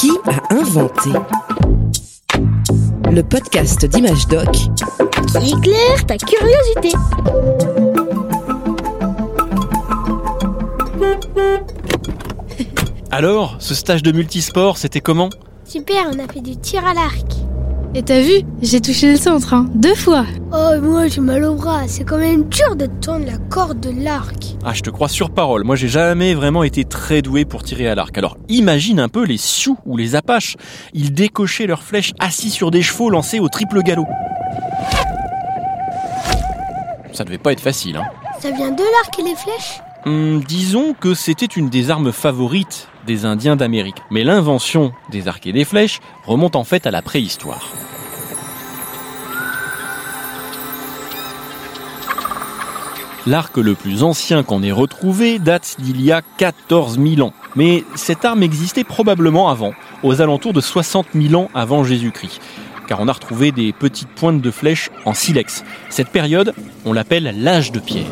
Qui 0.00 0.12
a 0.24 0.54
inventé 0.54 1.10
Le 3.10 3.20
podcast 3.20 3.84
d'Image 3.84 4.26
Doc 4.28 4.50
qui 4.50 5.52
éclaire 5.52 6.06
ta 6.06 6.16
curiosité. 6.16 6.96
Alors, 13.10 13.56
ce 13.58 13.74
stage 13.74 14.02
de 14.02 14.12
multisport, 14.12 14.78
c'était 14.78 15.02
comment? 15.02 15.28
Super, 15.66 16.08
on 16.10 16.18
a 16.18 16.32
fait 16.32 16.40
du 16.40 16.56
tir 16.56 16.86
à 16.86 16.94
l'arc. 16.94 17.39
Et 17.92 18.02
t'as 18.04 18.20
vu 18.20 18.42
J'ai 18.62 18.80
touché 18.80 19.10
le 19.10 19.16
centre, 19.16 19.52
hein, 19.52 19.66
deux 19.74 19.96
fois. 19.96 20.24
Oh, 20.52 20.80
moi 20.80 21.08
j'ai 21.08 21.20
mal 21.20 21.44
au 21.44 21.54
bras. 21.54 21.88
C'est 21.88 22.04
quand 22.04 22.18
même 22.18 22.44
dur 22.48 22.76
de 22.76 22.86
tendre 22.86 23.26
la 23.26 23.36
corde 23.36 23.80
de 23.80 23.90
l'arc. 24.04 24.54
Ah, 24.64 24.72
je 24.72 24.82
te 24.82 24.90
crois 24.90 25.08
sur 25.08 25.30
parole. 25.30 25.64
Moi, 25.64 25.74
j'ai 25.74 25.88
jamais 25.88 26.34
vraiment 26.34 26.62
été 26.62 26.84
très 26.84 27.20
doué 27.20 27.44
pour 27.44 27.64
tirer 27.64 27.88
à 27.88 27.96
l'arc. 27.96 28.16
Alors, 28.16 28.36
imagine 28.48 29.00
un 29.00 29.08
peu 29.08 29.24
les 29.24 29.38
Sioux 29.38 29.76
ou 29.86 29.96
les 29.96 30.14
Apaches. 30.14 30.56
Ils 30.92 31.12
décochaient 31.12 31.66
leurs 31.66 31.82
flèches 31.82 32.12
assis 32.20 32.50
sur 32.50 32.70
des 32.70 32.82
chevaux 32.82 33.10
lancés 33.10 33.40
au 33.40 33.48
triple 33.48 33.82
galop. 33.82 34.06
Ça 37.12 37.24
devait 37.24 37.38
pas 37.38 37.52
être 37.52 37.60
facile, 37.60 37.96
hein. 37.96 38.04
Ça 38.40 38.52
vient 38.52 38.70
de 38.70 38.82
l'arc 38.82 39.18
et 39.18 39.22
les 39.22 39.34
flèches? 39.34 39.80
Hum, 40.06 40.42
disons 40.44 40.94
que 40.94 41.14
c'était 41.14 41.44
une 41.44 41.68
des 41.68 41.90
armes 41.90 42.12
favorites 42.12 42.88
des 43.06 43.24
Indiens 43.24 43.56
d'Amérique. 43.56 44.02
Mais 44.10 44.24
l'invention 44.24 44.92
des 45.10 45.28
arcs 45.28 45.46
et 45.46 45.52
des 45.52 45.64
flèches 45.64 46.00
remonte 46.26 46.56
en 46.56 46.64
fait 46.64 46.86
à 46.86 46.90
la 46.90 47.02
préhistoire. 47.02 47.66
L'arc 53.26 53.58
le 53.58 53.74
plus 53.74 54.02
ancien 54.02 54.42
qu'on 54.42 54.62
ait 54.62 54.72
retrouvé 54.72 55.38
date 55.38 55.76
d'il 55.78 56.00
y 56.00 56.10
a 56.10 56.22
14 56.38 56.98
000 56.98 57.26
ans. 57.26 57.34
Mais 57.54 57.84
cette 57.94 58.24
arme 58.24 58.42
existait 58.42 58.84
probablement 58.84 59.50
avant, 59.50 59.72
aux 60.02 60.22
alentours 60.22 60.54
de 60.54 60.60
60 60.60 61.08
000 61.14 61.34
ans 61.34 61.50
avant 61.54 61.84
Jésus-Christ. 61.84 62.40
Car 62.88 62.98
on 63.00 63.08
a 63.08 63.12
retrouvé 63.12 63.52
des 63.52 63.72
petites 63.72 64.08
pointes 64.08 64.40
de 64.40 64.50
flèches 64.50 64.90
en 65.04 65.14
silex. 65.14 65.64
Cette 65.90 66.08
période, 66.08 66.54
on 66.84 66.92
l'appelle 66.92 67.34
l'âge 67.36 67.72
de 67.72 67.78
pierre. 67.78 68.06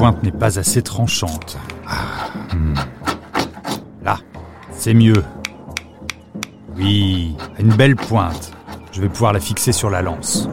Pointe 0.00 0.22
n'est 0.22 0.32
pas 0.32 0.58
assez 0.58 0.80
tranchante. 0.80 1.58
Ah, 1.86 2.54
hmm. 2.54 2.74
Là, 4.02 4.16
c'est 4.72 4.94
mieux. 4.94 5.22
Oui, 6.78 7.36
une 7.58 7.74
belle 7.74 7.96
pointe. 7.96 8.50
Je 8.92 9.02
vais 9.02 9.10
pouvoir 9.10 9.34
la 9.34 9.40
fixer 9.40 9.72
sur 9.72 9.90
la 9.90 10.00
lance. 10.00 10.48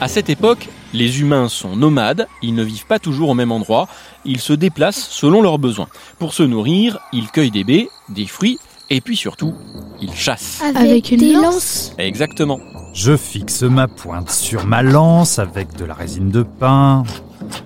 À 0.00 0.08
cette 0.08 0.30
époque, 0.30 0.68
les 0.92 1.20
humains 1.20 1.48
sont 1.48 1.76
nomades, 1.76 2.26
ils 2.42 2.56
ne 2.56 2.64
vivent 2.64 2.86
pas 2.86 2.98
toujours 2.98 3.28
au 3.28 3.34
même 3.34 3.52
endroit, 3.52 3.86
ils 4.24 4.40
se 4.40 4.52
déplacent 4.52 5.06
selon 5.08 5.40
leurs 5.40 5.60
besoins. 5.60 5.86
Pour 6.18 6.34
se 6.34 6.42
nourrir, 6.42 6.98
ils 7.12 7.30
cueillent 7.30 7.52
des 7.52 7.62
baies, 7.62 7.88
des 8.08 8.26
fruits, 8.26 8.58
et 8.90 9.00
puis 9.00 9.16
surtout, 9.16 9.54
ils 10.00 10.12
chassent. 10.12 10.60
Avec 10.74 11.12
une 11.12 11.34
lance. 11.34 11.92
Exactement. 11.98 12.58
Je 12.94 13.16
fixe 13.16 13.62
ma 13.62 13.86
pointe 13.86 14.28
sur 14.28 14.66
ma 14.66 14.82
lance 14.82 15.38
avec 15.38 15.76
de 15.76 15.84
la 15.84 15.94
résine 15.94 16.30
de 16.30 16.42
pin. 16.42 17.04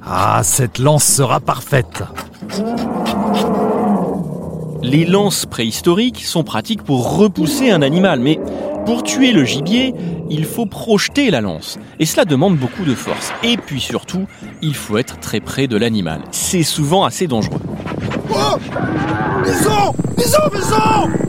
Ah, 0.05 0.41
cette 0.43 0.79
lance 0.79 1.05
sera 1.05 1.41
parfaite. 1.41 2.03
Les 4.83 5.05
lances 5.05 5.47
préhistoriques 5.47 6.25
sont 6.25 6.43
pratiques 6.43 6.83
pour 6.83 7.17
repousser 7.17 7.71
un 7.71 7.83
animal, 7.83 8.21
mais 8.21 8.41
pour 8.85 9.05
tuer 9.05 9.33
le 9.33 9.45
gibier, 9.45 9.95
il 10.29 10.45
faut 10.45 10.67
projeter 10.67 11.31
la 11.31 11.41
lance. 11.41 11.79
Et 12.01 12.07
cela 12.07 12.25
demande 12.25 12.57
beaucoup 12.57 12.85
de 12.85 12.95
force. 12.95 13.33
Et 13.45 13.57
puis 13.57 13.81
surtout, 13.81 14.27
il 14.61 14.75
faut 14.75 14.99
être 14.99 15.21
très 15.21 15.41
près 15.41 15.69
de 15.69 15.77
l'animal. 15.77 16.23
C'est 16.33 16.65
souvent 16.65 17.05
assez 17.05 17.27
dangereux. 17.27 17.61
Oh 18.31 18.59
Maison 19.45 19.95
Maison 20.17 20.39
Maison 20.53 20.63
Sauve 20.63 21.11
qui 21.11 21.21
peut 21.21 21.22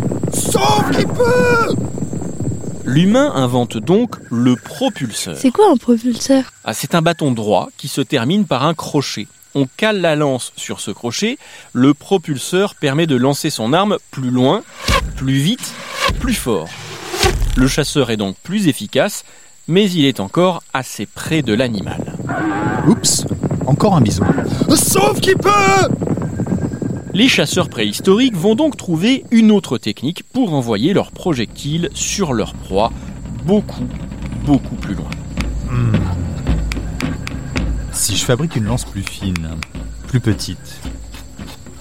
L'humain 2.94 3.32
invente 3.34 3.78
donc 3.78 4.18
le 4.30 4.56
propulseur. 4.56 5.36
C'est 5.36 5.50
quoi 5.50 5.72
un 5.72 5.78
propulseur? 5.78 6.44
Ah, 6.64 6.76
c'est 6.76 6.94
un 6.94 7.02
bâton 7.02 7.32
droit 7.32 7.70
qui 7.76 7.88
se 7.88 8.02
termine 8.02 8.46
par 8.46 8.68
un 8.68 8.76
crochet. 8.76 9.26
On 9.56 9.66
cale 9.66 10.00
la 10.00 10.16
lance 10.16 10.54
sur 10.58 10.80
ce 10.80 10.92
crochet. 10.92 11.40
Le 11.74 11.96
propulseur 11.96 12.76
permet 12.76 13.08
de 13.08 13.16
lancer 13.16 13.50
son 13.50 13.74
arme 13.74 13.98
plus 14.12 14.30
loin, 14.30 14.62
plus 15.16 15.40
vite, 15.40 15.74
plus 16.20 16.36
fort. 16.36 16.70
Le 17.56 17.68
chasseur 17.68 18.12
est 18.12 18.18
donc 18.18 18.36
plus 18.44 18.68
efficace, 18.68 19.26
mais 19.68 19.90
il 19.90 20.06
est 20.06 20.20
encore 20.20 20.62
assez 20.72 21.08
près 21.08 21.42
de 21.42 21.56
l'animal. 21.56 22.16
Oups 22.88 23.26
Encore 23.66 23.96
un 23.96 24.02
bison. 24.02 24.24
Sauve 24.70 25.20
qui 25.20 25.34
peut 25.34 26.13
Les 27.14 27.28
chasseurs 27.28 27.70
préhistoriques 27.70 28.36
vont 28.36 28.56
donc 28.56 28.76
trouver 28.76 29.24
une 29.30 29.52
autre 29.52 29.78
technique 29.78 30.24
pour 30.34 30.54
envoyer 30.54 30.94
leurs 30.94 31.12
projectiles 31.12 31.90
sur 31.94 32.34
leur 32.34 32.56
proie 32.56 32.92
beaucoup, 33.46 33.88
beaucoup 34.46 34.74
plus 34.76 34.96
loin. 34.96 35.10
Si 37.92 38.16
je 38.16 38.26
fabrique 38.26 38.56
une 38.56 38.64
lance 38.64 38.86
plus 38.86 39.04
fine, 39.04 39.50
plus 40.08 40.22
petite, 40.22 40.82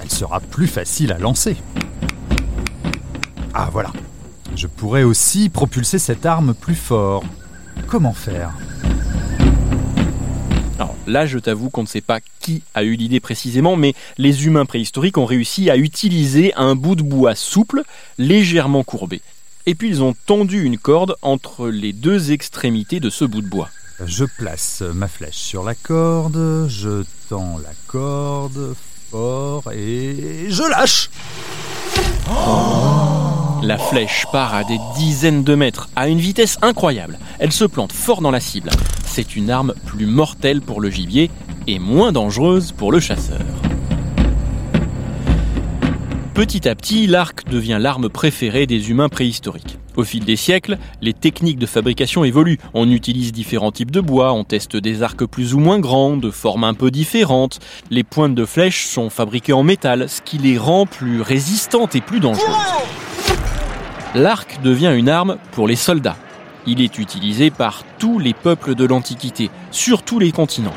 elle 0.03 0.11
sera 0.11 0.39
plus 0.39 0.67
facile 0.67 1.13
à 1.13 1.19
lancer. 1.19 1.57
Ah 3.55 3.71
voilà. 3.73 3.91
Je 4.55 4.67
pourrais 4.67 5.03
aussi 5.03 5.49
propulser 5.49 5.99
cette 5.99 6.27
arme 6.27 6.53
plus 6.53 6.75
fort. 6.75 7.25
Comment 7.87 8.13
faire? 8.13 8.53
Alors 10.83 10.97
là, 11.07 11.27
je 11.27 11.39
t'avoue 11.39 11.71
qu'on 11.71 11.83
ne 11.83 11.87
sait 11.87 12.01
pas 12.01 12.19
qui 12.41 12.65
a 12.75 12.83
eu 12.83 12.95
l'idée 12.97 13.21
précisément, 13.21 13.77
mais 13.77 13.95
les 14.19 14.47
humains 14.47 14.65
préhistoriques 14.65 15.17
ont 15.17 15.27
réussi 15.27 15.71
à 15.71 15.77
utiliser 15.77 16.53
un 16.55 16.75
bout 16.75 16.97
de 16.97 17.05
bois 17.05 17.37
souple, 17.37 17.85
légèrement 18.19 18.83
courbé. 18.83 19.21
Et 19.67 19.77
puis 19.77 19.89
ils 19.89 20.03
ont 20.03 20.17
tendu 20.27 20.65
une 20.65 20.79
corde 20.79 21.15
entre 21.23 21.69
les 21.69 21.93
deux 21.93 22.33
extrémités 22.33 22.99
de 22.99 23.11
ce 23.11 23.25
bout 23.25 23.43
de 23.43 23.47
bois. 23.47 23.69
Je 24.05 24.25
place 24.25 24.83
ma 24.93 25.07
flèche 25.07 25.37
sur 25.37 25.63
la 25.63 25.77
corde, 25.77 26.67
je 26.69 27.05
tends 27.29 27.59
la 27.59 27.71
corde 27.87 28.75
fort 29.13 29.71
et 29.73 30.47
je 30.49 30.69
lâche. 30.69 31.11
La 33.63 33.79
flèche 33.79 34.27
part 34.33 34.57
à 34.57 34.65
des 34.65 34.79
dizaines 34.97 35.45
de 35.45 35.55
mètres, 35.55 35.89
à 35.95 36.09
une 36.09 36.19
vitesse 36.19 36.59
incroyable. 36.63 37.17
Elle 37.39 37.53
se 37.53 37.65
plante 37.65 37.93
fort 37.93 38.21
dans 38.21 38.33
la 38.33 38.41
cible. 38.41 38.71
C'est 39.05 39.37
une 39.37 39.51
arme 39.51 39.75
plus 39.87 40.07
mortelle 40.07 40.61
pour 40.61 40.81
le 40.81 40.91
gibier 40.91 41.31
et 41.69 41.79
moins 41.79 42.11
dangereuse 42.11 42.73
pour 42.73 42.91
le 42.91 42.99
chasseur. 42.99 43.39
Petit 46.35 46.69
à 46.69 46.75
petit, 46.75 47.07
l'arc 47.07 47.49
devient 47.49 47.79
l'arme 47.81 48.09
préférée 48.09 48.67
des 48.67 48.91
humains 48.91 49.09
préhistoriques. 49.09 49.79
Au 49.95 50.03
fil 50.03 50.25
des 50.25 50.37
siècles, 50.37 50.77
les 51.01 51.13
techniques 51.13 51.59
de 51.59 51.67
fabrication 51.67 52.25
évoluent. 52.25 52.59
On 52.75 52.91
utilise 52.91 53.31
différents 53.31 53.71
types 53.71 53.93
de 53.93 54.01
bois, 54.01 54.33
on 54.33 54.43
teste 54.43 54.77
des 54.77 55.05
arcs 55.05 55.25
plus 55.27 55.55
ou 55.55 55.61
moins 55.61 55.79
grands, 55.79 56.17
de 56.17 56.33
formes 56.33 56.65
un 56.65 56.75
peu 56.75 56.91
différentes. 56.91 57.61
Les 57.91 58.03
pointes 58.03 58.35
de 58.35 58.45
flèches 58.45 58.87
sont 58.87 59.09
fabriquées 59.09 59.53
en 59.53 59.63
métal, 59.63 60.09
ce 60.09 60.21
qui 60.21 60.39
les 60.39 60.59
rend 60.59 60.85
plus 60.85 61.21
résistantes 61.21 61.95
et 61.95 62.01
plus 62.01 62.19
dangereuses. 62.19 62.49
L'arc 64.15 64.61
devient 64.63 64.93
une 64.95 65.09
arme 65.09 65.39
pour 65.53 65.67
les 65.67 65.77
soldats. 65.77 66.17
Il 66.67 66.83
est 66.83 66.99
utilisé 66.99 67.51
par 67.51 67.83
tous 67.99 68.19
les 68.19 68.35
peuples 68.35 68.75
de 68.75 68.85
l'Antiquité, 68.85 69.51
sur 69.71 70.03
tous 70.03 70.19
les 70.19 70.33
continents. 70.33 70.75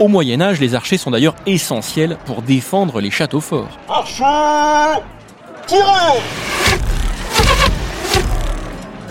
Au 0.00 0.08
Moyen 0.08 0.40
Âge, 0.40 0.58
les 0.58 0.74
archers 0.74 0.98
sont 0.98 1.12
d'ailleurs 1.12 1.36
essentiels 1.46 2.18
pour 2.26 2.42
défendre 2.42 3.00
les 3.00 3.12
châteaux 3.12 3.40
forts. 3.40 3.78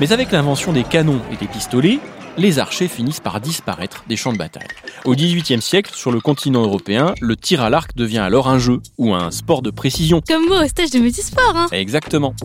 Mais 0.01 0.11
avec 0.11 0.31
l'invention 0.33 0.73
des 0.73 0.83
canons 0.83 1.21
et 1.31 1.37
des 1.37 1.47
pistolets, 1.47 1.99
les 2.37 2.59
archers 2.59 2.89
finissent 2.89 3.21
par 3.21 3.39
disparaître 3.39 4.03
des 4.09 4.17
champs 4.17 4.33
de 4.33 4.37
bataille. 4.37 4.67
Au 5.05 5.15
XVIIIe 5.15 5.61
siècle, 5.61 5.91
sur 5.95 6.11
le 6.11 6.19
continent 6.19 6.63
européen, 6.63 7.15
le 7.21 7.37
tir 7.37 7.61
à 7.61 7.69
l'arc 7.69 7.95
devient 7.95 8.19
alors 8.19 8.49
un 8.49 8.59
jeu 8.59 8.81
ou 8.97 9.13
un 9.13 9.31
sport 9.31 9.61
de 9.61 9.71
précision. 9.71 10.21
Comme 10.27 10.47
moi 10.47 10.65
au 10.65 10.67
stage 10.67 10.89
de 10.89 10.99
multisport, 10.99 11.55
hein 11.55 11.67
Exactement. 11.71 12.35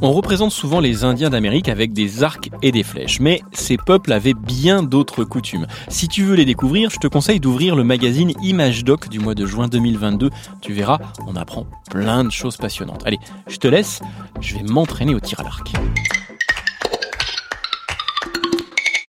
On 0.00 0.12
représente 0.12 0.52
souvent 0.52 0.80
les 0.80 1.04
Indiens 1.04 1.30
d'Amérique 1.30 1.68
avec 1.68 1.92
des 1.92 2.22
arcs 2.22 2.50
et 2.62 2.72
des 2.72 2.82
flèches, 2.82 3.20
mais 3.20 3.42
ces 3.52 3.76
peuples 3.76 4.12
avaient 4.12 4.34
bien 4.34 4.82
d'autres 4.82 5.24
coutumes. 5.24 5.66
Si 5.88 6.08
tu 6.08 6.22
veux 6.24 6.34
les 6.34 6.44
découvrir, 6.44 6.90
je 6.90 6.98
te 6.98 7.06
conseille 7.06 7.40
d'ouvrir 7.40 7.76
le 7.76 7.84
magazine 7.84 8.32
Image 8.42 8.84
Doc 8.84 9.08
du 9.08 9.18
mois 9.18 9.34
de 9.34 9.46
juin 9.46 9.68
2022. 9.68 10.30
Tu 10.60 10.72
verras, 10.72 10.98
on 11.26 11.36
apprend 11.36 11.66
plein 11.90 12.24
de 12.24 12.30
choses 12.30 12.56
passionnantes. 12.56 13.02
Allez, 13.06 13.18
je 13.48 13.56
te 13.56 13.68
laisse, 13.68 14.00
je 14.40 14.56
vais 14.56 14.62
m'entraîner 14.62 15.14
au 15.14 15.20
tir 15.20 15.40
à 15.40 15.44
l'arc. 15.44 15.72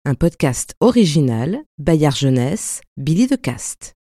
Un 0.05 0.15
podcast 0.15 0.73
original, 0.79 1.59
Bayard 1.79 2.15
Jeunesse, 2.15 2.79
Billy 2.95 3.27
de 3.27 3.35
Cast. 3.35 3.96